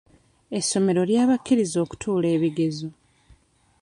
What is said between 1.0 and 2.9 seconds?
lya bakkiriza okutuula ebigezo.